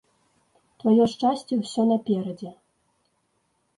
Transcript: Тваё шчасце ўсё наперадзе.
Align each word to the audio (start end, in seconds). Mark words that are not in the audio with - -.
Тваё 0.83 1.03
шчасце 1.13 1.53
ўсё 1.59 1.81
наперадзе. 1.93 2.51